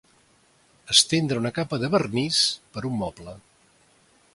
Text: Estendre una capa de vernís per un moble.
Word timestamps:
Estendre 0.95 1.43
una 1.43 1.53
capa 1.59 1.81
de 1.85 1.93
vernís 1.97 2.43
per 2.79 2.87
un 2.91 3.01
moble. 3.05 3.41